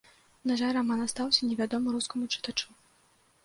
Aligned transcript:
На 0.51 0.55
жаль, 0.61 0.73
раман 0.77 1.03
астаўся 1.03 1.51
невядомы 1.51 1.87
рускаму 1.99 2.33
чытачу. 2.33 2.69